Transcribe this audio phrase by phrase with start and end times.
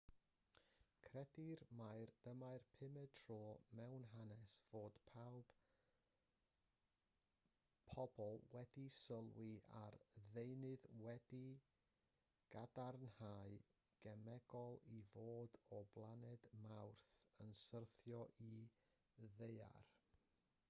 [1.07, 3.35] credir mai dyma'r pumed tro
[3.79, 4.95] mewn hanes fod
[7.91, 9.51] pobl wedi sylwi
[9.81, 11.53] ar ddeunydd wedi'i
[12.57, 13.61] gadarnhau'n
[14.07, 17.07] gemegol i fod o blaned mawrth
[17.47, 19.91] yn syrthio i'r ddaear